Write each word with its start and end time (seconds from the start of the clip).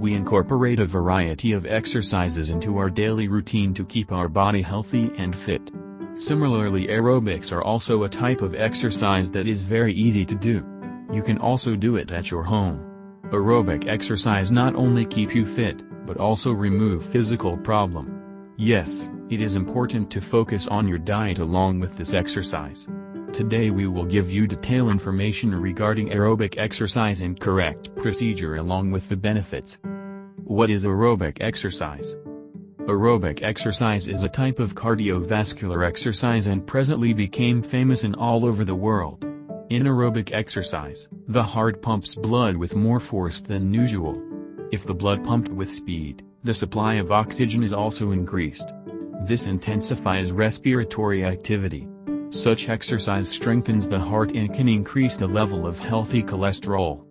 We 0.00 0.14
incorporate 0.14 0.80
a 0.80 0.86
variety 0.86 1.52
of 1.52 1.66
exercises 1.66 2.48
into 2.48 2.78
our 2.78 2.88
daily 2.88 3.28
routine 3.28 3.74
to 3.74 3.84
keep 3.84 4.12
our 4.12 4.30
body 4.30 4.62
healthy 4.62 5.10
and 5.18 5.36
fit. 5.36 5.70
Similarly 6.14 6.86
aerobics 6.86 7.52
are 7.52 7.62
also 7.62 8.04
a 8.04 8.08
type 8.08 8.40
of 8.40 8.54
exercise 8.54 9.30
that 9.32 9.46
is 9.46 9.62
very 9.62 9.92
easy 9.92 10.24
to 10.24 10.34
do. 10.34 10.64
You 11.12 11.22
can 11.22 11.36
also 11.36 11.76
do 11.76 11.96
it 11.96 12.12
at 12.12 12.30
your 12.30 12.42
home. 12.42 12.80
Aerobic 13.24 13.88
exercise 13.88 14.50
not 14.50 14.74
only 14.74 15.04
keep 15.04 15.34
you 15.34 15.44
fit, 15.44 15.82
but 16.06 16.16
also 16.16 16.50
remove 16.50 17.04
physical 17.04 17.58
problem. 17.58 18.54
Yes, 18.56 19.10
it 19.28 19.42
is 19.42 19.54
important 19.54 20.10
to 20.12 20.22
focus 20.22 20.66
on 20.66 20.88
your 20.88 20.96
diet 20.96 21.40
along 21.40 21.78
with 21.78 21.98
this 21.98 22.14
exercise. 22.14 22.88
Today 23.34 23.68
we 23.68 23.86
will 23.86 24.06
give 24.06 24.30
you 24.30 24.46
detailed 24.46 24.90
information 24.90 25.54
regarding 25.54 26.08
aerobic 26.08 26.56
exercise 26.56 27.20
and 27.20 27.38
correct 27.38 27.94
procedure 27.96 28.56
along 28.56 28.92
with 28.92 29.06
the 29.10 29.16
benefits. 29.16 29.76
What 30.50 30.68
is 30.68 30.84
aerobic 30.84 31.36
exercise? 31.40 32.16
Aerobic 32.80 33.40
exercise 33.40 34.08
is 34.08 34.24
a 34.24 34.28
type 34.28 34.58
of 34.58 34.74
cardiovascular 34.74 35.86
exercise 35.86 36.48
and 36.48 36.66
presently 36.66 37.12
became 37.12 37.62
famous 37.62 38.02
in 38.02 38.16
all 38.16 38.44
over 38.44 38.64
the 38.64 38.74
world. 38.74 39.22
In 39.68 39.84
aerobic 39.84 40.32
exercise, 40.32 41.08
the 41.28 41.44
heart 41.44 41.80
pumps 41.82 42.16
blood 42.16 42.56
with 42.56 42.74
more 42.74 42.98
force 42.98 43.40
than 43.40 43.72
usual. 43.72 44.20
If 44.72 44.84
the 44.86 44.92
blood 44.92 45.22
pumped 45.22 45.50
with 45.50 45.70
speed, 45.70 46.24
the 46.42 46.52
supply 46.52 46.94
of 46.94 47.12
oxygen 47.12 47.62
is 47.62 47.72
also 47.72 48.10
increased. 48.10 48.72
This 49.22 49.46
intensifies 49.46 50.32
respiratory 50.32 51.24
activity. 51.24 51.86
Such 52.30 52.68
exercise 52.68 53.28
strengthens 53.28 53.86
the 53.86 54.00
heart 54.00 54.32
and 54.34 54.52
can 54.52 54.68
increase 54.68 55.16
the 55.16 55.28
level 55.28 55.64
of 55.64 55.78
healthy 55.78 56.24
cholesterol. 56.24 57.04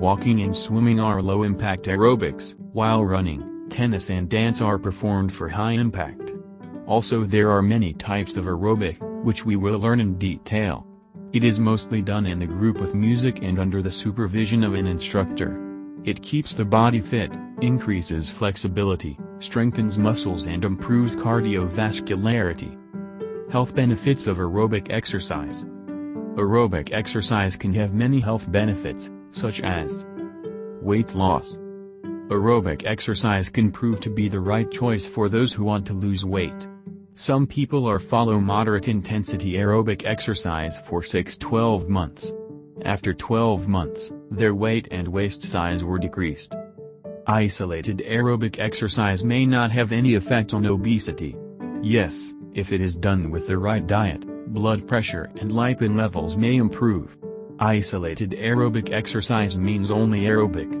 Walking 0.00 0.40
and 0.40 0.56
swimming 0.56 0.98
are 0.98 1.20
low-impact 1.20 1.82
aerobics, 1.82 2.58
while 2.72 3.04
running, 3.04 3.66
tennis 3.68 4.08
and 4.08 4.30
dance 4.30 4.62
are 4.62 4.78
performed 4.78 5.30
for 5.30 5.46
high 5.46 5.72
impact. 5.72 6.32
Also 6.86 7.24
there 7.24 7.50
are 7.50 7.60
many 7.60 7.92
types 7.92 8.38
of 8.38 8.46
aerobic, 8.46 8.98
which 9.22 9.44
we 9.44 9.56
will 9.56 9.78
learn 9.78 10.00
in 10.00 10.16
detail. 10.16 10.86
It 11.34 11.44
is 11.44 11.60
mostly 11.60 12.00
done 12.00 12.24
in 12.24 12.40
a 12.40 12.46
group 12.46 12.80
with 12.80 12.94
music 12.94 13.42
and 13.42 13.58
under 13.58 13.82
the 13.82 13.90
supervision 13.90 14.64
of 14.64 14.72
an 14.72 14.86
instructor. 14.86 15.60
It 16.04 16.22
keeps 16.22 16.54
the 16.54 16.64
body 16.64 17.00
fit, 17.00 17.30
increases 17.60 18.30
flexibility, 18.30 19.18
strengthens 19.38 19.98
muscles 19.98 20.46
and 20.46 20.64
improves 20.64 21.14
cardiovascularity. 21.14 22.74
Health 23.52 23.74
benefits 23.74 24.28
of 24.28 24.38
aerobic 24.38 24.90
exercise. 24.90 25.66
Aerobic 26.36 26.90
exercise 26.90 27.54
can 27.54 27.74
have 27.74 27.92
many 27.92 28.18
health 28.18 28.50
benefits, 28.50 29.10
such 29.32 29.60
as 29.62 30.06
weight 30.80 31.14
loss. 31.14 31.58
Aerobic 32.28 32.86
exercise 32.86 33.48
can 33.48 33.72
prove 33.72 34.00
to 34.00 34.10
be 34.10 34.28
the 34.28 34.38
right 34.38 34.70
choice 34.70 35.04
for 35.04 35.28
those 35.28 35.52
who 35.52 35.64
want 35.64 35.86
to 35.86 35.94
lose 35.94 36.24
weight. 36.24 36.68
Some 37.16 37.46
people 37.46 37.86
are 37.86 37.98
follow 37.98 38.38
moderate 38.38 38.88
intensity 38.88 39.54
aerobic 39.54 40.06
exercise 40.06 40.78
for 40.78 41.02
6-12 41.02 41.88
months. 41.88 42.32
After 42.84 43.12
12 43.12 43.68
months, 43.68 44.12
their 44.30 44.54
weight 44.54 44.88
and 44.90 45.08
waist 45.08 45.42
size 45.42 45.84
were 45.84 45.98
decreased. 45.98 46.54
Isolated 47.26 47.98
aerobic 48.06 48.58
exercise 48.58 49.22
may 49.22 49.44
not 49.44 49.70
have 49.70 49.92
any 49.92 50.14
effect 50.14 50.54
on 50.54 50.64
obesity. 50.66 51.36
Yes, 51.82 52.32
if 52.54 52.72
it 52.72 52.80
is 52.80 52.96
done 52.96 53.30
with 53.30 53.46
the 53.46 53.58
right 53.58 53.86
diet, 53.86 54.24
blood 54.52 54.88
pressure 54.88 55.30
and 55.40 55.50
lipid 55.50 55.96
levels 55.96 56.36
may 56.36 56.56
improve. 56.56 57.18
Isolated 57.62 58.30
aerobic 58.30 58.90
exercise 58.90 59.54
means 59.54 59.90
only 59.90 60.22
aerobic. 60.22 60.74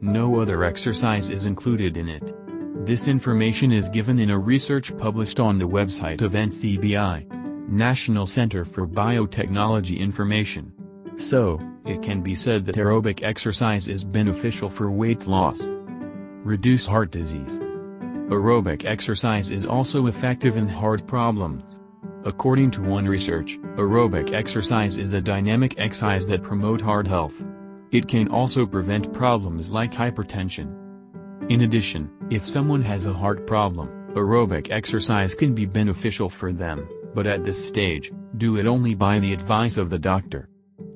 No 0.00 0.40
other 0.40 0.64
exercise 0.64 1.28
is 1.28 1.44
included 1.44 1.98
in 1.98 2.08
it. 2.08 2.34
This 2.86 3.06
information 3.06 3.70
is 3.70 3.90
given 3.90 4.18
in 4.18 4.30
a 4.30 4.38
research 4.38 4.96
published 4.96 5.38
on 5.40 5.58
the 5.58 5.68
website 5.68 6.22
of 6.22 6.32
NCBI, 6.32 7.68
National 7.68 8.26
Center 8.26 8.64
for 8.64 8.88
Biotechnology 8.88 9.98
Information. 9.98 10.72
So, 11.18 11.60
it 11.84 12.00
can 12.00 12.22
be 12.22 12.34
said 12.34 12.64
that 12.64 12.76
aerobic 12.76 13.22
exercise 13.22 13.86
is 13.86 14.02
beneficial 14.02 14.70
for 14.70 14.90
weight 14.90 15.26
loss. 15.26 15.68
Reduce 15.68 16.86
heart 16.86 17.10
disease. 17.10 17.58
Aerobic 18.28 18.86
exercise 18.86 19.50
is 19.50 19.66
also 19.66 20.06
effective 20.06 20.56
in 20.56 20.66
heart 20.66 21.06
problems. 21.06 21.78
According 22.26 22.72
to 22.72 22.82
one 22.82 23.06
research, 23.06 23.56
aerobic 23.76 24.32
exercise 24.32 24.98
is 24.98 25.14
a 25.14 25.20
dynamic 25.20 25.78
exercise 25.78 26.26
that 26.26 26.42
promote 26.42 26.80
heart 26.80 27.06
health. 27.06 27.40
It 27.92 28.08
can 28.08 28.26
also 28.26 28.66
prevent 28.66 29.12
problems 29.12 29.70
like 29.70 29.92
hypertension. 29.92 30.74
In 31.48 31.60
addition, 31.60 32.10
if 32.28 32.44
someone 32.44 32.82
has 32.82 33.06
a 33.06 33.12
heart 33.12 33.46
problem, 33.46 33.88
aerobic 34.14 34.72
exercise 34.72 35.36
can 35.36 35.54
be 35.54 35.66
beneficial 35.66 36.28
for 36.28 36.52
them, 36.52 36.88
but 37.14 37.28
at 37.28 37.44
this 37.44 37.64
stage, 37.64 38.10
do 38.38 38.56
it 38.56 38.66
only 38.66 38.96
by 38.96 39.20
the 39.20 39.32
advice 39.32 39.76
of 39.76 39.88
the 39.88 39.98
doctor. 39.98 40.48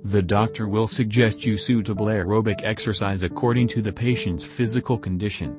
The 0.02 0.22
doctor 0.22 0.66
will 0.66 0.88
suggest 0.88 1.46
you 1.46 1.56
suitable 1.56 2.06
aerobic 2.06 2.64
exercise 2.64 3.22
according 3.22 3.68
to 3.68 3.82
the 3.82 3.92
patient's 3.92 4.44
physical 4.44 4.98
condition. 4.98 5.56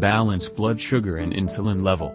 Balance 0.00 0.48
blood 0.48 0.80
sugar 0.80 1.18
and 1.18 1.32
insulin 1.32 1.80
level. 1.80 2.12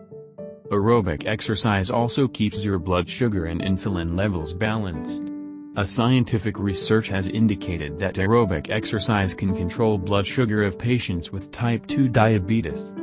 Aerobic 0.72 1.28
exercise 1.28 1.92
also 1.92 2.28
keeps 2.28 2.66
your 2.66 2.80
blood 2.80 3.08
sugar 3.08 3.46
and 3.46 3.62
insulin 3.62 4.18
levels 4.18 4.52
balanced. 4.52 5.31
A 5.76 5.86
scientific 5.86 6.58
research 6.58 7.08
has 7.09 7.28
indicated 7.28 8.00
that 8.00 8.16
aerobic 8.16 8.72
exercise 8.72 9.36
can 9.36 9.56
control 9.56 10.00
blood 10.00 10.26
sugar 10.26 10.64
of 10.64 10.80
patients 10.80 11.31
with 11.31 11.52
type 11.52 11.86
2 11.86 12.08
diabetes. 12.09 12.94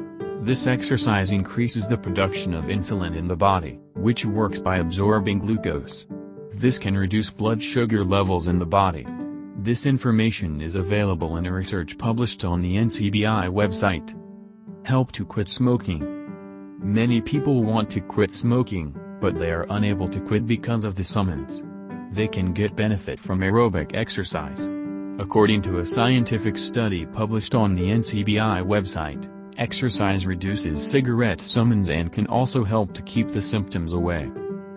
This 0.41 0.67
exercise 0.67 1.31
increases 1.31 1.87
the 1.87 1.97
production 1.97 2.53
of 2.53 2.65
insulin 2.65 3.17
in 3.17 3.29
the 3.29 3.37
body, 3.37 3.79
which 3.95 4.27
works 4.27 4.59
by 4.59 4.79
absorbing 4.79 5.39
glucose. 5.39 6.07
This 6.55 6.79
can 6.79 6.97
reduce 6.97 7.31
blood 7.31 7.63
sugar 7.63 8.03
levels 8.03 8.49
in 8.49 8.59
the 8.59 8.67
body. 8.67 9.07
This 9.59 9.87
information 9.87 10.61
is 10.61 10.75
available 10.75 11.37
in 11.37 11.47
a 11.47 11.53
research 11.53 11.97
published 11.97 12.45
on 12.45 12.61
the 12.61 12.75
NCBI 12.77 13.49
website. 13.53 14.19
Help 14.85 15.13
to 15.13 15.25
quit 15.25 15.49
smoking. 15.49 16.22
Many 16.83 17.21
people 17.21 17.63
want 17.63 17.89
to 17.91 18.01
quit 18.01 18.33
smoking, 18.33 18.93
but 19.21 19.39
they 19.39 19.53
are 19.53 19.67
unable 19.71 20.09
to 20.09 20.19
quit 20.19 20.49
because 20.49 20.85
of 20.85 20.97
the 20.97 21.05
summons. 21.05 21.63
They 22.11 22.27
can 22.27 22.53
get 22.53 22.75
benefit 22.75 23.21
from 23.21 23.39
aerobic 23.39 23.95
exercise. 23.95 24.69
According 25.21 25.63
to 25.63 25.79
a 25.79 25.87
scientific 25.87 26.59
study 26.59 27.07
published 27.07 27.55
on 27.55 27.73
the 27.73 27.83
NCBI 27.83 28.67
website, 28.67 29.31
exercise 29.59 30.27
reduces 30.27 30.85
cigarette 30.85 31.41
summons 31.41 31.89
and 31.89 32.13
can 32.13 32.27
also 32.27 32.65
help 32.65 32.95
to 32.95 33.03
keep 33.03 33.29
the 33.29 33.43
symptoms 33.43 33.93
away. 33.93 34.29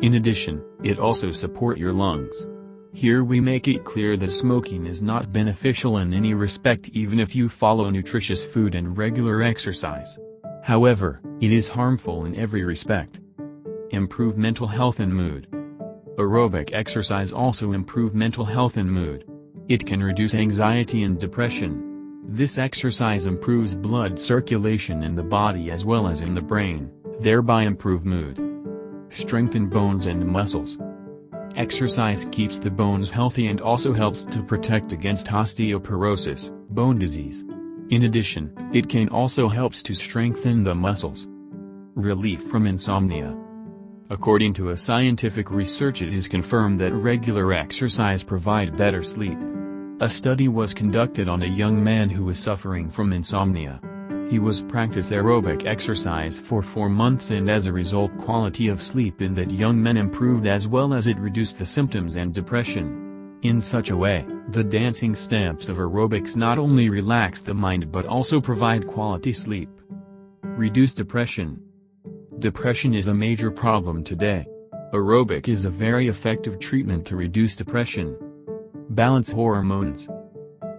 In 0.01 0.13
addition, 0.13 0.63
it 0.83 0.99
also 0.99 1.31
support 1.31 1.79
your 1.79 1.91
lungs. 1.91 2.45
Here 2.93 3.23
we 3.23 3.39
make 3.39 3.67
it 3.67 3.83
clear 3.83 4.15
that 4.17 4.31
smoking 4.31 4.85
is 4.85 5.01
not 5.01 5.33
beneficial 5.33 5.97
in 5.97 6.13
any 6.13 6.35
respect 6.35 6.87
even 6.89 7.19
if 7.19 7.35
you 7.35 7.49
follow 7.49 7.89
nutritious 7.89 8.45
food 8.45 8.75
and 8.75 8.95
regular 8.95 9.41
exercise. 9.41 10.19
However, 10.65 11.21
it 11.41 11.51
is 11.51 11.67
harmful 11.67 12.25
in 12.25 12.35
every 12.35 12.63
respect. 12.63 13.19
Improve 13.91 14.35
mental 14.35 14.65
health 14.65 14.99
and 14.99 15.13
mood. 15.13 15.45
Aerobic 16.17 16.73
exercise 16.73 17.31
also 17.31 17.73
improve 17.73 18.15
mental 18.15 18.43
health 18.43 18.77
and 18.77 18.91
mood. 18.91 19.25
It 19.69 19.85
can 19.85 20.01
reduce 20.01 20.33
anxiety 20.33 21.03
and 21.03 21.19
depression. 21.19 22.23
This 22.27 22.57
exercise 22.57 23.27
improves 23.27 23.75
blood 23.75 24.19
circulation 24.19 25.03
in 25.03 25.13
the 25.13 25.21
body 25.21 25.69
as 25.69 25.85
well 25.85 26.07
as 26.07 26.21
in 26.21 26.33
the 26.33 26.41
brain, 26.41 26.89
thereby 27.19 27.61
improve 27.61 28.03
mood. 28.03 28.41
Strengthen 29.11 29.67
bones 29.67 30.07
and 30.07 30.25
muscles. 30.25 30.79
Exercise 31.55 32.27
keeps 32.31 32.59
the 32.59 32.71
bones 32.71 33.11
healthy 33.11 33.49
and 33.49 33.61
also 33.61 33.93
helps 33.93 34.25
to 34.25 34.41
protect 34.41 34.93
against 34.93 35.27
osteoporosis, 35.27 36.49
bone 36.71 36.97
disease. 36.97 37.45
In 37.89 38.03
addition, 38.03 38.51
it 38.73 38.89
can 38.89 39.09
also 39.09 39.47
helps 39.47 39.83
to 39.83 39.93
strengthen 39.93 40.63
the 40.63 40.73
muscles. 40.73 41.27
Relief 41.93 42.41
from 42.41 42.65
insomnia. 42.65 43.37
According 44.09 44.55
to 44.55 44.69
a 44.69 44.77
scientific 44.77 45.51
research 45.51 46.01
it 46.01 46.13
is 46.13 46.27
confirmed 46.27 46.81
that 46.81 46.93
regular 46.93 47.53
exercise 47.53 48.23
provide 48.23 48.75
better 48.75 49.03
sleep. 49.03 49.37
A 49.99 50.09
study 50.09 50.47
was 50.47 50.73
conducted 50.73 51.29
on 51.29 51.43
a 51.43 51.47
young 51.47 51.81
man 51.83 52.09
who 52.09 52.25
was 52.25 52.39
suffering 52.39 52.89
from 52.89 53.13
insomnia. 53.13 53.79
He 54.31 54.39
was 54.39 54.63
practice 54.63 55.11
aerobic 55.11 55.67
exercise 55.67 56.39
for 56.39 56.63
4 56.63 56.89
months 56.89 57.29
and 57.29 57.49
as 57.49 57.67
a 57.67 57.71
result 57.71 58.17
quality 58.17 58.67
of 58.67 58.81
sleep 58.81 59.21
in 59.21 59.35
that 59.35 59.51
young 59.51 59.81
man 59.81 59.97
improved 59.97 60.47
as 60.47 60.67
well 60.67 60.91
as 60.93 61.05
it 61.05 61.19
reduced 61.19 61.59
the 61.59 61.65
symptoms 61.67 62.15
and 62.15 62.33
depression. 62.33 63.04
In 63.45 63.61
such 63.61 63.91
a 63.91 63.95
way, 63.95 64.25
the 64.49 64.63
dancing 64.63 65.15
steps 65.15 65.69
of 65.69 65.77
aerobics 65.77 66.35
not 66.35 66.57
only 66.57 66.89
relax 66.89 67.41
the 67.41 67.53
mind 67.53 67.91
but 67.91 68.07
also 68.07 68.41
provide 68.41 68.87
quality 68.87 69.31
sleep. 69.31 69.69
Reduce 70.41 70.95
depression. 70.95 71.61
Depression 72.39 72.95
is 72.95 73.07
a 73.07 73.13
major 73.13 73.51
problem 73.51 74.03
today. 74.03 74.47
Aerobic 74.93 75.47
is 75.47 75.65
a 75.65 75.69
very 75.69 76.07
effective 76.07 76.57
treatment 76.57 77.05
to 77.05 77.15
reduce 77.15 77.55
depression. 77.55 78.17
Balance 78.89 79.29
hormones. 79.29 80.09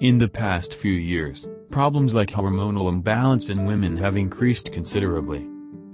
In 0.00 0.18
the 0.18 0.28
past 0.28 0.74
few 0.74 0.92
years, 0.92 1.48
Problems 1.70 2.14
like 2.14 2.30
hormonal 2.30 2.88
imbalance 2.88 3.48
in 3.48 3.66
women 3.66 3.96
have 3.98 4.16
increased 4.16 4.72
considerably. 4.72 5.46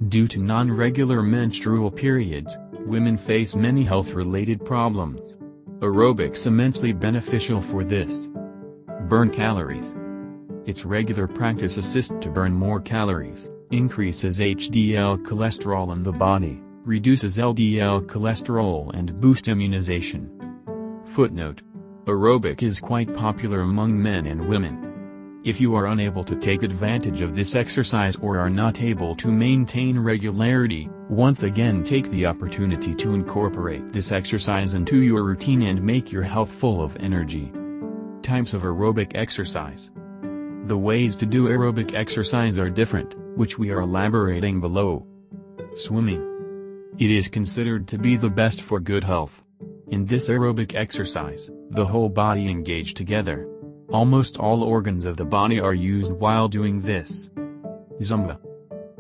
Due 0.09 0.29
to 0.29 0.39
non-regular 0.39 1.23
menstrual 1.23 1.91
periods, 1.91 2.57
women 2.87 3.19
face 3.19 3.57
many 3.57 3.83
health-related 3.83 4.65
problems. 4.65 5.37
Aerobics 5.83 6.47
immensely 6.47 6.93
beneficial 6.93 7.61
for 7.61 7.83
this. 7.83 8.29
Burn 9.09 9.29
calories. 9.31 9.97
Its 10.65 10.85
regular 10.85 11.27
practice 11.27 11.77
assists 11.77 12.15
to 12.21 12.31
burn 12.31 12.53
more 12.53 12.81
calories, 12.81 13.51
increases 13.73 14.39
HDL 14.39 15.19
cholesterol 15.25 15.93
in 15.93 16.05
the 16.05 16.13
body, 16.13 16.63
reduces 16.85 17.37
LDL 17.37 18.07
cholesterol 18.07 18.95
and 18.95 19.21
boost 19.21 19.49
immunization. 19.49 20.31
Footnote. 21.05 21.63
Aerobic 22.05 22.63
is 22.63 22.79
quite 22.79 23.13
popular 23.17 23.63
among 23.63 24.01
men 24.01 24.29
and 24.29 24.49
women. 24.49 24.92
If 25.45 25.61
you 25.61 25.75
are 25.75 25.87
unable 25.87 26.23
to 26.23 26.37
take 26.37 26.63
advantage 26.63 27.21
of 27.21 27.35
this 27.35 27.57
exercise 27.57 28.15
or 28.15 28.39
are 28.39 28.49
not 28.49 28.81
able 28.81 29.17
to 29.17 29.33
maintain 29.33 29.99
regularity, 29.99 30.89
once 31.09 31.43
again 31.43 31.83
take 31.83 32.09
the 32.11 32.27
opportunity 32.27 32.95
to 32.95 33.13
incorporate 33.13 33.93
this 33.93 34.13
exercise 34.13 34.75
into 34.75 35.03
your 35.03 35.25
routine 35.25 35.63
and 35.63 35.83
make 35.83 36.13
your 36.13 36.23
health 36.23 36.53
full 36.53 36.81
of 36.81 36.97
energy. 37.01 37.51
Types 38.23 38.55
of 38.55 38.63
aerobic 38.63 39.17
exercise. 39.17 39.91
The 40.67 40.79
ways 40.79 41.17
to 41.17 41.27
do 41.27 41.49
aerobic 41.49 41.93
exercise 41.93 42.57
are 42.57 42.71
different, 42.71 43.19
which 43.37 43.59
we 43.59 43.73
are 43.73 43.81
elaborating 43.81 44.61
below. 44.61 45.05
Swimming. 45.75 46.23
It 46.99 47.11
is 47.11 47.27
considered 47.27 47.89
to 47.89 47.99
be 47.99 48.15
the 48.15 48.31
best 48.31 48.63
for 48.63 48.79
good 48.79 49.03
health. 49.03 49.43
In 49.89 50.07
this 50.07 50.29
aerobic 50.29 50.77
exercise, 50.77 51.51
the 51.71 51.85
whole 51.85 52.09
body 52.09 52.49
engage 52.49 52.95
together. 52.95 53.49
Almost 53.93 54.39
all 54.39 54.63
organs 54.63 55.05
of 55.05 55.19
the 55.19 55.25
body 55.27 55.61
are 55.61 55.75
used 55.75 56.13
while 56.13 56.49
doing 56.49 56.81
this. 56.81 57.29
Zumba. 58.01 58.39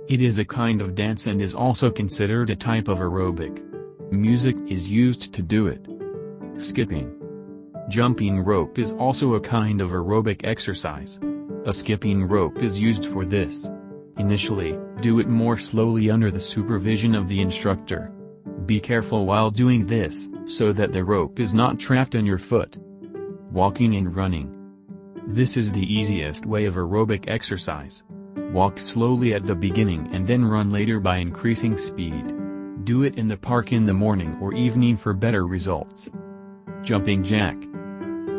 It 0.06 0.20
is 0.20 0.38
a 0.38 0.44
kind 0.44 0.82
of 0.82 0.94
dance 0.94 1.28
and 1.28 1.40
is 1.40 1.54
also 1.54 1.90
considered 1.90 2.50
a 2.50 2.56
type 2.56 2.88
of 2.88 2.98
aerobic. 2.98 3.62
Music 4.12 4.54
is 4.68 4.86
used 4.86 5.32
to 5.32 5.40
do 5.40 5.68
it. 5.68 5.86
Skipping. 6.58 7.10
Jumping 7.88 8.40
rope 8.40 8.78
is 8.78 8.92
also 8.92 9.32
a 9.32 9.40
kind 9.40 9.80
of 9.80 9.92
aerobic 9.92 10.44
exercise. 10.44 11.18
A 11.64 11.72
skipping 11.72 12.28
rope 12.28 12.62
is 12.62 12.78
used 12.78 13.06
for 13.06 13.24
this. 13.24 13.70
Initially, 14.18 14.78
do 15.00 15.20
it 15.20 15.26
more 15.26 15.56
slowly 15.56 16.10
under 16.10 16.30
the 16.30 16.38
supervision 16.38 17.14
of 17.14 17.28
the 17.28 17.40
instructor. 17.40 18.12
Be 18.66 18.78
careful 18.78 19.24
while 19.24 19.50
doing 19.50 19.86
this, 19.86 20.28
so 20.44 20.70
that 20.70 20.92
the 20.92 21.02
rope 21.02 21.40
is 21.40 21.54
not 21.54 21.78
trapped 21.78 22.14
in 22.14 22.26
your 22.26 22.36
foot. 22.36 22.76
Walking 23.50 23.96
and 23.96 24.14
running. 24.14 24.61
This 25.26 25.56
is 25.56 25.70
the 25.70 25.92
easiest 25.92 26.46
way 26.46 26.64
of 26.64 26.74
aerobic 26.74 27.28
exercise. 27.28 28.02
Walk 28.52 28.78
slowly 28.78 29.34
at 29.34 29.46
the 29.46 29.54
beginning 29.54 30.10
and 30.12 30.26
then 30.26 30.44
run 30.44 30.70
later 30.70 30.98
by 30.98 31.18
increasing 31.18 31.76
speed. 31.76 32.34
Do 32.84 33.04
it 33.04 33.16
in 33.16 33.28
the 33.28 33.36
park 33.36 33.72
in 33.72 33.86
the 33.86 33.94
morning 33.94 34.36
or 34.40 34.52
evening 34.52 34.96
for 34.96 35.14
better 35.14 35.46
results. 35.46 36.10
Jumping 36.82 37.22
jack. 37.22 37.56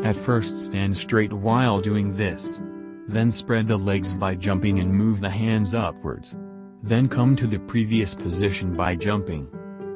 At 0.03 0.17
first 0.17 0.65
stand 0.65 0.95
straight 0.95 1.31
while 1.31 1.79
doing 1.79 2.13
this. 2.13 2.61
Then 3.07 3.31
spread 3.31 3.67
the 3.67 3.77
legs 3.77 4.13
by 4.13 4.35
jumping 4.35 4.79
and 4.79 4.93
move 4.93 5.21
the 5.21 5.29
hands 5.29 5.73
upwards. 5.73 6.35
Then 6.83 7.07
come 7.07 7.37
to 7.37 7.47
the 7.47 7.59
previous 7.59 8.13
position 8.13 8.75
by 8.75 8.95
jumping. 8.95 9.47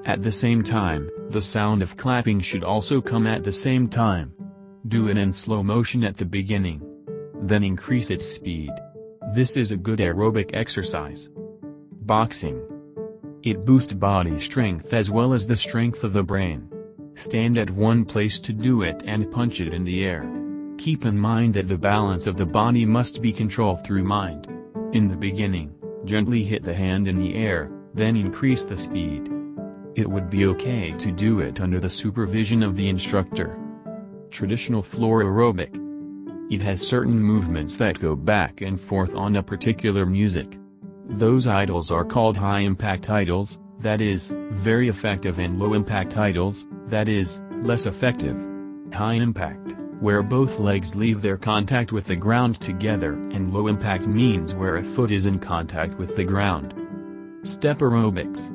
At 0.05 0.23
the 0.23 0.31
same 0.31 0.63
time, 0.63 1.09
the 1.29 1.41
sound 1.41 1.81
of 1.83 1.97
clapping 1.97 2.39
should 2.39 2.63
also 2.63 3.01
come 3.01 3.27
at 3.27 3.43
the 3.43 3.51
same 3.51 3.89
time. 3.89 4.36
Do 4.87 5.09
it 5.09 5.17
in 5.17 5.33
slow 5.33 5.63
motion 5.63 6.05
at 6.05 6.15
the 6.15 6.23
beginning. 6.23 6.81
Then 7.41 7.61
increase 7.61 8.09
its 8.09 8.25
speed. 8.25 8.71
This 9.33 9.57
is 9.57 9.71
a 9.71 9.77
good 9.77 9.99
aerobic 9.99 10.51
exercise. 10.53 11.29
Boxing. 11.91 12.61
It 13.43 13.65
boosts 13.65 13.91
body 13.91 14.37
strength 14.37 14.93
as 14.93 15.11
well 15.11 15.33
as 15.33 15.45
the 15.45 15.57
strength 15.57 16.05
of 16.05 16.13
the 16.13 16.23
brain. 16.23 16.71
Stand 17.15 17.57
at 17.57 17.69
one 17.69 18.05
place 18.05 18.39
to 18.39 18.53
do 18.53 18.81
it 18.83 19.03
and 19.05 19.29
punch 19.29 19.59
it 19.59 19.73
in 19.73 19.83
the 19.83 20.05
air. 20.05 20.23
Keep 20.77 21.03
in 21.03 21.19
mind 21.19 21.55
that 21.55 21.67
the 21.67 21.77
balance 21.77 22.25
of 22.25 22.37
the 22.37 22.45
body 22.45 22.85
must 22.85 23.21
be 23.21 23.33
controlled 23.33 23.83
through 23.83 24.05
mind. 24.05 24.47
In 24.93 25.09
the 25.09 25.17
beginning, 25.17 25.75
gently 26.05 26.43
hit 26.43 26.63
the 26.63 26.73
hand 26.73 27.09
in 27.09 27.17
the 27.17 27.35
air, 27.35 27.69
then 27.93 28.15
increase 28.15 28.63
the 28.63 28.77
speed. 28.77 29.29
It 29.95 30.09
would 30.09 30.29
be 30.29 30.45
okay 30.45 30.93
to 30.93 31.11
do 31.11 31.41
it 31.41 31.59
under 31.59 31.81
the 31.81 31.89
supervision 31.89 32.63
of 32.63 32.77
the 32.77 32.87
instructor 32.87 33.61
traditional 34.31 34.81
floor 34.81 35.24
aerobic. 35.24 35.83
It 36.51 36.62
has 36.62 36.85
certain 36.85 37.19
movements 37.19 37.77
that 37.77 38.00
go 38.00 38.15
back 38.15 38.62
and 38.62 38.79
forth 38.79 39.15
on 39.15 39.35
a 39.35 39.44
particular 39.44 40.06
music. 40.06 40.57
Those 41.07 41.47
idles 41.47 41.91
are 41.91 42.06
called 42.06 42.38
high-impact 42.38 43.09
idles, 43.09 43.59
that 43.79 44.01
is, 44.01 44.33
very 44.51 44.89
effective 44.89 45.39
and 45.39 45.59
low-impact 45.59 46.18
idles, 46.18 46.65
that 46.88 47.09
is, 47.09 47.41
less 47.63 47.85
effective. 47.85 48.41
High 48.94 49.15
impact, 49.15 49.75
where 50.00 50.24
both 50.24 50.59
legs 50.59 50.95
leave 50.95 51.21
their 51.21 51.38
contact 51.38 51.91
with 51.91 52.06
the 52.06 52.15
ground 52.15 52.59
together 52.62 53.13
and 53.13 53.53
low 53.53 53.68
impact 53.68 54.07
means 54.07 54.56
where 54.56 54.77
a 54.77 54.83
foot 54.83 55.12
is 55.12 55.25
in 55.25 55.39
contact 55.39 55.95
with 55.95 56.15
the 56.15 56.23
ground. 56.23 56.73
Step 57.44 57.80
aerobics. 57.80 58.50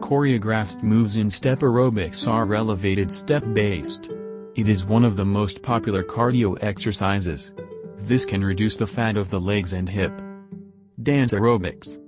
Choreographed 0.00 0.82
moves 0.82 1.16
in 1.16 1.30
step 1.30 1.60
aerobics 1.60 2.28
are 2.30 2.54
elevated 2.54 3.10
step-based. 3.10 4.10
It 4.56 4.68
is 4.68 4.84
one 4.84 5.04
of 5.04 5.16
the 5.16 5.24
most 5.24 5.62
popular 5.62 6.04
cardio 6.04 6.56
exercises. 6.62 7.50
This 7.96 8.24
can 8.24 8.44
reduce 8.44 8.76
the 8.76 8.86
fat 8.86 9.16
of 9.16 9.28
the 9.28 9.40
legs 9.40 9.72
and 9.72 9.88
hip. 9.88 10.12
Dance 11.02 11.32
aerobics. 11.32 11.98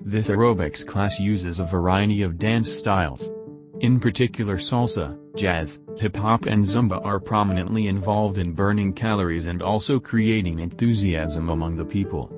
This 0.00 0.28
aerobics 0.28 0.84
class 0.84 1.20
uses 1.20 1.60
a 1.60 1.64
variety 1.64 2.22
of 2.22 2.40
dance 2.40 2.68
styles. 2.68 3.30
In 3.78 4.00
particular 4.00 4.56
salsa, 4.56 5.16
jazz, 5.36 5.78
hip-hop 5.96 6.46
and 6.46 6.60
zumba 6.60 7.04
are 7.04 7.20
prominently 7.20 7.86
involved 7.86 8.38
in 8.38 8.52
burning 8.52 8.92
calories 8.92 9.46
and 9.46 9.62
also 9.62 10.00
creating 10.00 10.58
enthusiasm 10.58 11.50
among 11.50 11.76
the 11.76 11.84
people. 11.84 12.32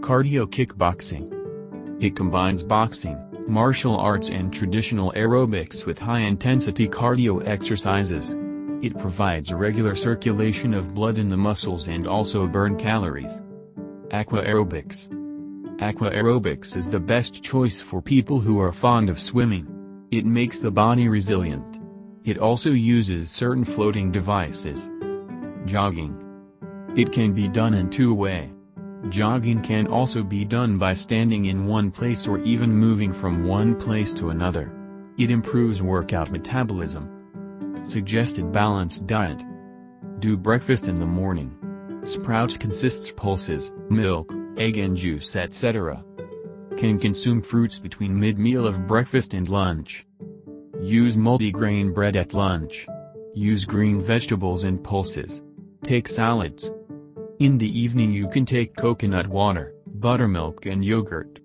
Cardio 0.00 0.46
kickboxing. 0.46 1.32
It 2.00 2.14
combines 2.14 2.62
boxing, 2.62 3.18
martial 3.48 3.96
arts 3.96 4.30
and 4.30 4.52
traditional 4.52 5.12
aerobics 5.16 5.86
with 5.86 5.98
high-intensity 5.98 6.88
cardio 6.88 7.44
exercises. 7.44 8.36
It 8.86 8.96
provides 8.96 9.50
a 9.50 9.56
regular 9.56 9.96
circulation 9.96 10.72
of 10.72 10.94
blood 10.94 11.18
in 11.18 11.26
the 11.26 11.36
muscles 11.36 11.88
and 11.88 12.06
also 12.06 12.46
burn 12.46 12.76
calories. 12.76 13.42
Aqua 14.12 14.44
aerobics. 14.44 15.08
Aqua 15.82 16.12
aerobics 16.12 16.76
is 16.76 16.88
the 16.88 17.00
best 17.00 17.42
choice 17.42 17.80
for 17.80 18.00
people 18.00 18.38
who 18.38 18.60
are 18.60 18.72
fond 18.72 19.10
of 19.10 19.18
swimming. 19.18 19.66
It 20.12 20.24
makes 20.24 20.60
the 20.60 20.70
body 20.70 21.08
resilient. 21.08 21.80
It 22.22 22.38
also 22.38 22.70
uses 22.70 23.28
certain 23.28 23.64
floating 23.64 24.12
devices. 24.12 24.88
Jogging. 25.64 26.14
It 26.94 27.10
can 27.10 27.32
be 27.32 27.48
done 27.48 27.74
in 27.74 27.90
two 27.90 28.14
way. 28.14 28.52
Jogging 29.08 29.62
can 29.62 29.88
also 29.88 30.22
be 30.22 30.44
done 30.44 30.78
by 30.78 30.92
standing 30.92 31.46
in 31.46 31.66
one 31.66 31.90
place 31.90 32.28
or 32.28 32.38
even 32.42 32.70
moving 32.70 33.12
from 33.12 33.48
one 33.48 33.74
place 33.74 34.12
to 34.12 34.30
another. 34.30 34.70
It 35.18 35.32
improves 35.32 35.82
workout 35.82 36.30
metabolism. 36.30 37.15
Suggested 37.84 38.52
balanced 38.52 39.06
diet. 39.06 39.44
Do 40.20 40.36
breakfast 40.36 40.88
in 40.88 40.98
the 40.98 41.06
morning. 41.06 41.56
Sprouts 42.04 42.56
consists 42.56 43.10
pulses, 43.10 43.72
milk, 43.90 44.32
egg 44.56 44.78
and 44.78 44.96
juice 44.96 45.36
etc. 45.36 46.02
Can 46.76 46.98
consume 46.98 47.42
fruits 47.42 47.78
between 47.78 48.18
mid-meal 48.18 48.66
of 48.66 48.86
breakfast 48.86 49.34
and 49.34 49.48
lunch. 49.48 50.06
Use 50.80 51.16
multigrain 51.16 51.94
bread 51.94 52.16
at 52.16 52.34
lunch. 52.34 52.86
Use 53.34 53.64
green 53.64 54.00
vegetables 54.00 54.64
and 54.64 54.82
pulses. 54.82 55.42
Take 55.82 56.08
salads. 56.08 56.70
In 57.38 57.58
the 57.58 57.78
evening 57.78 58.12
you 58.12 58.28
can 58.28 58.46
take 58.46 58.76
coconut 58.76 59.26
water, 59.26 59.74
buttermilk 59.86 60.66
and 60.66 60.84
yogurt. 60.84 61.40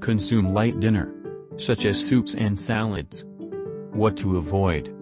Consume 0.00 0.54
light 0.54 0.80
dinner. 0.80 1.14
Such 1.56 1.84
as 1.86 2.02
soups 2.02 2.34
and 2.34 2.58
salads. 2.58 3.24
What 3.92 4.16
to 4.18 4.36
avoid. 4.36 4.94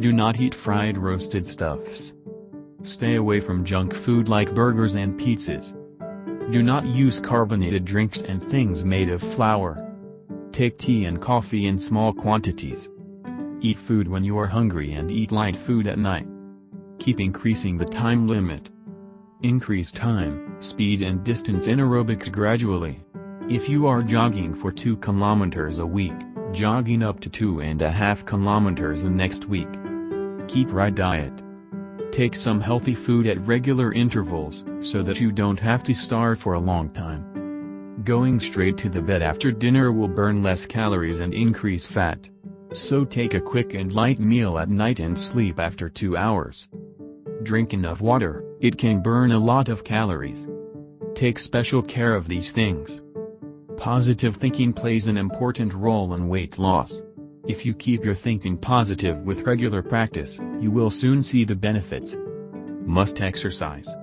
Do 0.00 0.14
not 0.14 0.40
eat 0.40 0.54
fried 0.54 0.96
roasted 0.96 1.46
stuffs. 1.46 2.14
Stay 2.82 3.16
away 3.16 3.38
from 3.38 3.66
junk 3.66 3.92
food 3.92 4.30
like 4.30 4.54
burgers 4.54 4.94
and 4.94 5.20
pizzas. 5.20 5.74
Do 6.50 6.62
not 6.62 6.86
use 6.86 7.20
carbonated 7.20 7.84
drinks 7.84 8.22
and 8.22 8.42
things 8.42 8.82
made 8.82 9.10
of 9.10 9.20
flour. 9.20 9.86
Take 10.52 10.78
tea 10.78 11.04
and 11.04 11.20
coffee 11.20 11.66
in 11.66 11.78
small 11.78 12.14
quantities. 12.14 12.88
Eat 13.60 13.76
food 13.76 14.08
when 14.08 14.24
you 14.24 14.38
are 14.38 14.46
hungry 14.46 14.94
and 14.94 15.10
eat 15.10 15.32
light 15.32 15.54
food 15.54 15.86
at 15.86 15.98
night. 15.98 16.26
Keep 16.98 17.20
increasing 17.20 17.76
the 17.76 17.84
time 17.84 18.26
limit. 18.26 18.70
Increase 19.42 19.92
time, 19.92 20.56
speed 20.60 21.02
and 21.02 21.22
distance 21.22 21.66
in 21.66 21.78
aerobics 21.78 22.32
gradually. 22.32 23.04
If 23.50 23.68
you 23.68 23.86
are 23.86 24.00
jogging 24.00 24.54
for 24.54 24.72
2 24.72 24.96
kilometers 24.96 25.78
a 25.78 25.84
week, 25.84 26.16
jogging 26.52 27.02
up 27.02 27.20
to 27.20 27.28
two 27.28 27.60
and 27.60 27.82
a 27.82 27.90
half 27.90 28.24
kilometers 28.24 29.04
in 29.04 29.14
next 29.14 29.44
week. 29.44 29.68
Keep 30.50 30.72
right 30.72 30.92
diet. 30.92 31.44
Take 32.10 32.34
some 32.34 32.60
healthy 32.60 32.92
food 32.92 33.28
at 33.28 33.38
regular 33.46 33.92
intervals, 33.92 34.64
so 34.80 35.00
that 35.00 35.20
you 35.20 35.30
don't 35.30 35.60
have 35.60 35.84
to 35.84 35.94
starve 35.94 36.40
for 36.40 36.54
a 36.54 36.58
long 36.58 36.90
time. 36.90 38.02
Going 38.02 38.40
straight 38.40 38.76
to 38.78 38.88
the 38.88 39.00
bed 39.00 39.22
after 39.22 39.52
dinner 39.52 39.92
will 39.92 40.08
burn 40.08 40.42
less 40.42 40.66
calories 40.66 41.20
and 41.20 41.32
increase 41.32 41.86
fat. 41.86 42.28
So 42.72 43.04
take 43.04 43.34
a 43.34 43.40
quick 43.40 43.74
and 43.74 43.92
light 43.92 44.18
meal 44.18 44.58
at 44.58 44.68
night 44.68 44.98
and 44.98 45.16
sleep 45.16 45.60
after 45.60 45.88
2 45.88 46.16
hours. 46.16 46.68
Drink 47.44 47.72
enough 47.72 48.00
water, 48.00 48.44
it 48.58 48.76
can 48.76 49.02
burn 49.02 49.30
a 49.30 49.38
lot 49.38 49.68
of 49.68 49.84
calories. 49.84 50.48
Take 51.14 51.38
special 51.38 51.80
care 51.80 52.16
of 52.16 52.26
these 52.26 52.50
things. 52.50 53.02
Positive 53.76 54.34
thinking 54.34 54.72
plays 54.72 55.06
an 55.06 55.16
important 55.16 55.72
role 55.72 56.12
in 56.14 56.28
weight 56.28 56.58
loss. 56.58 57.02
If 57.46 57.64
you 57.64 57.72
keep 57.74 58.04
your 58.04 58.14
thinking 58.14 58.58
positive 58.58 59.18
with 59.20 59.42
regular 59.42 59.82
practice, 59.82 60.38
you 60.60 60.70
will 60.70 60.90
soon 60.90 61.22
see 61.22 61.44
the 61.44 61.54
benefits. 61.54 62.16
Must 62.84 63.20
exercise. 63.22 63.96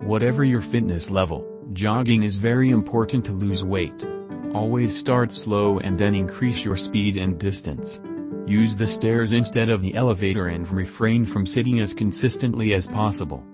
Whatever 0.00 0.44
your 0.44 0.60
fitness 0.60 1.08
level, 1.08 1.46
jogging 1.72 2.24
is 2.24 2.36
very 2.36 2.70
important 2.70 3.24
to 3.26 3.32
lose 3.32 3.64
weight. 3.64 4.04
Always 4.52 4.96
start 4.96 5.30
slow 5.30 5.78
and 5.78 5.96
then 5.96 6.14
increase 6.14 6.64
your 6.64 6.76
speed 6.76 7.16
and 7.16 7.38
distance. 7.38 8.00
Use 8.46 8.74
the 8.74 8.86
stairs 8.86 9.32
instead 9.32 9.70
of 9.70 9.80
the 9.80 9.94
elevator 9.94 10.48
and 10.48 10.68
refrain 10.70 11.24
from 11.24 11.46
sitting 11.46 11.80
as 11.80 11.94
consistently 11.94 12.74
as 12.74 12.88
possible. 12.88 13.44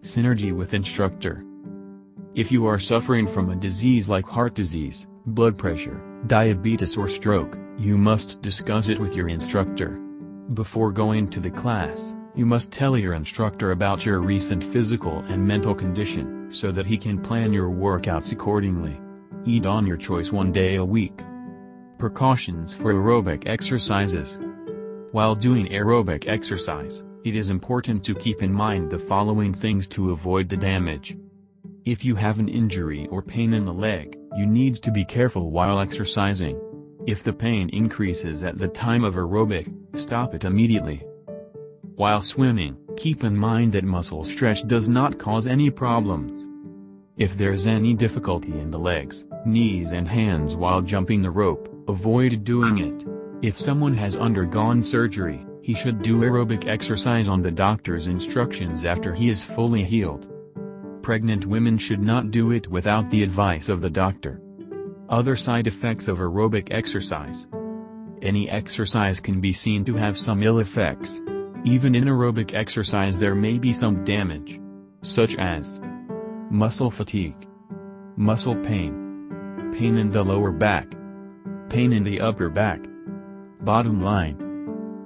Synergy 0.00 0.52
with 0.52 0.74
instructor. 0.74 1.42
If 2.34 2.50
you 2.50 2.66
are 2.66 2.78
suffering 2.78 3.26
from 3.26 3.50
a 3.50 3.56
disease 3.56 4.08
like 4.08 4.26
heart 4.26 4.54
disease, 4.54 5.06
blood 5.26 5.58
pressure, 5.58 6.02
diabetes 6.26 6.96
or 6.96 7.08
stroke, 7.08 7.56
you 7.78 7.98
must 7.98 8.40
discuss 8.40 8.88
it 8.88 8.98
with 8.98 9.14
your 9.14 9.28
instructor. 9.28 9.98
Before 10.54 10.90
going 10.90 11.28
to 11.28 11.40
the 11.40 11.50
class, 11.50 12.14
you 12.34 12.46
must 12.46 12.72
tell 12.72 12.96
your 12.96 13.12
instructor 13.12 13.72
about 13.72 14.06
your 14.06 14.20
recent 14.20 14.64
physical 14.64 15.18
and 15.28 15.46
mental 15.46 15.74
condition, 15.74 16.48
so 16.50 16.72
that 16.72 16.86
he 16.86 16.96
can 16.96 17.20
plan 17.20 17.52
your 17.52 17.68
workouts 17.68 18.32
accordingly. 18.32 18.98
Eat 19.44 19.66
on 19.66 19.86
your 19.86 19.96
choice 19.98 20.32
one 20.32 20.52
day 20.52 20.76
a 20.76 20.84
week. 20.84 21.20
Precautions 21.98 22.72
for 22.72 22.94
aerobic 22.94 23.46
exercises. 23.46 24.38
While 25.12 25.34
doing 25.34 25.66
aerobic 25.66 26.28
exercise, 26.28 27.04
it 27.24 27.36
is 27.36 27.50
important 27.50 28.04
to 28.04 28.14
keep 28.14 28.42
in 28.42 28.52
mind 28.52 28.90
the 28.90 28.98
following 28.98 29.52
things 29.52 29.86
to 29.88 30.12
avoid 30.12 30.48
the 30.48 30.56
damage. 30.56 31.16
If 31.84 32.04
you 32.04 32.14
have 32.14 32.38
an 32.38 32.48
injury 32.48 33.06
or 33.08 33.22
pain 33.22 33.52
in 33.52 33.64
the 33.64 33.72
leg, 33.72 34.18
you 34.34 34.46
need 34.46 34.76
to 34.76 34.90
be 34.90 35.04
careful 35.04 35.50
while 35.50 35.78
exercising. 35.78 36.60
If 37.06 37.22
the 37.22 37.32
pain 37.32 37.68
increases 37.68 38.42
at 38.42 38.58
the 38.58 38.66
time 38.66 39.04
of 39.04 39.14
aerobic, 39.14 39.72
stop 39.96 40.34
it 40.34 40.44
immediately. 40.44 41.04
While 41.94 42.20
swimming, 42.20 42.76
keep 42.96 43.22
in 43.22 43.36
mind 43.36 43.72
that 43.74 43.84
muscle 43.84 44.24
stretch 44.24 44.66
does 44.66 44.88
not 44.88 45.16
cause 45.16 45.46
any 45.46 45.70
problems. 45.70 46.48
If 47.16 47.38
there's 47.38 47.68
any 47.68 47.94
difficulty 47.94 48.58
in 48.58 48.72
the 48.72 48.80
legs, 48.80 49.24
knees 49.44 49.92
and 49.92 50.08
hands 50.08 50.56
while 50.56 50.82
jumping 50.82 51.22
the 51.22 51.30
rope, 51.30 51.72
avoid 51.86 52.42
doing 52.42 52.78
it. 52.78 53.06
If 53.40 53.56
someone 53.56 53.94
has 53.94 54.16
undergone 54.16 54.82
surgery, 54.82 55.46
he 55.62 55.74
should 55.74 56.02
do 56.02 56.22
aerobic 56.22 56.66
exercise 56.66 57.28
on 57.28 57.40
the 57.40 57.52
doctor's 57.52 58.08
instructions 58.08 58.84
after 58.84 59.14
he 59.14 59.28
is 59.28 59.44
fully 59.44 59.84
healed. 59.84 60.26
Pregnant 61.02 61.46
women 61.46 61.78
should 61.78 62.02
not 62.02 62.32
do 62.32 62.50
it 62.50 62.68
without 62.68 63.08
the 63.12 63.22
advice 63.22 63.68
of 63.68 63.80
the 63.80 63.90
doctor. 63.90 64.40
Other 65.08 65.36
side 65.36 65.68
effects 65.68 66.08
of 66.08 66.18
aerobic 66.18 66.72
exercise. 66.72 67.46
Any 68.22 68.50
exercise 68.50 69.20
can 69.20 69.40
be 69.40 69.52
seen 69.52 69.84
to 69.84 69.94
have 69.94 70.18
some 70.18 70.42
ill 70.42 70.58
effects. 70.58 71.20
Even 71.64 71.94
in 71.94 72.04
aerobic 72.04 72.54
exercise 72.54 73.16
there 73.16 73.36
may 73.36 73.56
be 73.56 73.72
some 73.72 74.04
damage. 74.04 74.60
Such 75.02 75.36
as 75.36 75.80
muscle 76.50 76.90
fatigue, 76.90 77.46
muscle 78.16 78.56
pain, 78.56 79.72
pain 79.78 79.96
in 79.96 80.10
the 80.10 80.24
lower 80.24 80.50
back, 80.50 80.92
pain 81.68 81.92
in 81.92 82.02
the 82.02 82.20
upper 82.20 82.48
back. 82.48 82.80
Bottom 83.60 84.02
line. 84.02 84.42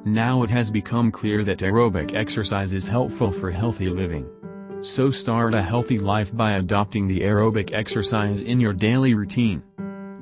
Now 0.07 0.43
it 0.45 0.51
has 0.51 0.71
become 0.71 1.13
clear 1.13 1.45
that 1.45 1.59
aerobic 1.59 2.15
exercise 2.15 2.73
is 2.73 2.89
helpful 2.89 3.31
for 3.33 3.51
healthy 3.51 3.91
living. 3.91 4.27
So 4.81 5.11
start 5.11 5.53
a 5.53 5.61
healthy 5.61 5.99
life 5.99 6.35
by 6.35 6.53
adopting 6.53 7.07
the 7.07 7.21
aerobic 7.21 7.75
exercise 7.75 8.41
in 8.41 8.61
your 8.61 8.73
daily 8.73 9.13
routine. 9.13 9.63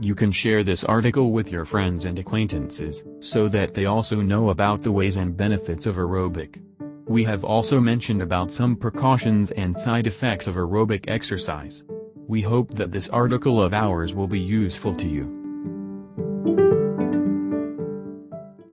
You 0.01 0.15
can 0.15 0.31
share 0.31 0.63
this 0.63 0.85
article 0.85 1.33
with 1.33 1.51
your 1.51 1.65
friends 1.65 2.05
and 2.05 2.19
acquaintances, 2.19 3.05
so 3.21 3.49
that 3.49 3.75
they 3.75 3.87
also 3.87 4.21
know 4.21 4.51
about 4.51 4.83
the 4.83 4.93
ways 4.93 5.17
and 5.17 5.37
benefits 5.37 5.87
of 5.87 5.97
aerobic. 5.97 6.63
We 7.07 7.25
have 7.25 7.43
also 7.43 7.81
mentioned 7.81 8.23
about 8.23 8.53
some 8.53 8.77
precautions 8.77 9.51
and 9.53 9.77
side 9.77 10.07
effects 10.07 10.47
of 10.47 10.55
aerobic 10.55 11.09
exercise. 11.09 11.83
We 12.29 12.43
hope 12.43 12.75
that 12.75 12.93
this 12.93 13.09
article 13.09 13.61
of 13.63 13.73
ours 13.73 14.15
will 14.15 14.29
be 14.29 14.39
useful 14.39 14.95
to 14.95 15.09
you. 15.09 15.38